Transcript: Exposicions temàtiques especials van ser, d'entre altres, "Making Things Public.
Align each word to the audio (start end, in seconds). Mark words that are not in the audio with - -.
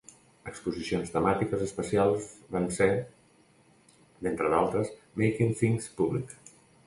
Exposicions 0.51 1.11
temàtiques 1.15 1.65
especials 1.65 2.29
van 2.55 2.65
ser, 2.79 2.89
d'entre 4.27 4.51
altres, 4.61 4.93
"Making 5.23 5.57
Things 5.63 5.93
Public. 6.01 6.35